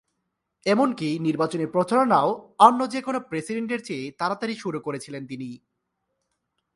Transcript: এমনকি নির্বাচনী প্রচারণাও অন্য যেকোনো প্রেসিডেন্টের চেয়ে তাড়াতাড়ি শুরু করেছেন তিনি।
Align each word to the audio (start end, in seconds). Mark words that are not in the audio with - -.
এমনকি 0.65 1.19
নির্বাচনী 1.19 1.65
প্রচারণাও 1.65 2.29
অন্য 2.59 2.79
যেকোনো 2.91 3.19
প্রেসিডেন্টের 3.19 3.81
চেয়ে 3.83 4.05
তাড়াতাড়ি 4.11 4.55
শুরু 4.55 4.79
করেছেন 4.79 5.27
তিনি। 5.27 5.49